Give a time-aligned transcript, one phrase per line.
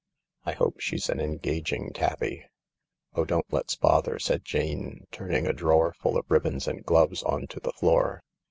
[0.47, 2.47] I hope she's an engaging tabby."
[3.13, 7.45] "Oh, don't let's bother," said Jane, turning a drawer full of ribbons and gloves on
[7.45, 8.23] to the floor.